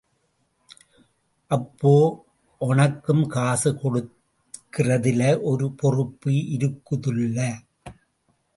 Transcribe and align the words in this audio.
அப்போ 1.51 1.91
ஒனக்கும் 2.61 3.21
காசு 3.27 3.69
கொடுக்கிறதுல 3.73 5.21
ஒரு 5.41 5.67
பொறுப்பு 5.73 6.33
இருக்குதுல்ல? 6.57 7.39